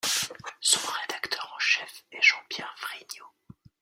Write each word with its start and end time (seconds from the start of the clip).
Son 0.61 0.79
rédacteur 1.01 1.53
en 1.55 1.59
chef 1.59 2.03
est 2.11 2.23
Jean-Pierre 2.23 2.73
Vrignaud. 2.81 3.31